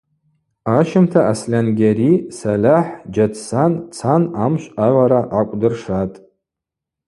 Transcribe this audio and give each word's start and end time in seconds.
Ащымта 0.77 1.21
Асльангьари, 1.31 2.11
Сальахӏ, 2.37 2.95
Джьатсан 3.11 3.71
цан 3.95 4.23
амшв 4.43 4.71
агӏвара 4.85 5.21
гӏакӏвдыршатӏ. 5.31 6.17